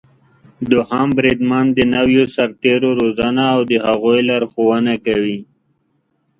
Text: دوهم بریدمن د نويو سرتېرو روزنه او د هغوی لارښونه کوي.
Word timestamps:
دوهم 0.71 1.07
بریدمن 1.17 1.65
د 1.73 1.79
نويو 1.93 2.23
سرتېرو 2.35 2.89
روزنه 3.01 3.43
او 3.53 3.59
د 3.71 3.73
هغوی 3.85 4.19
لارښونه 4.29 4.93
کوي. 5.05 5.39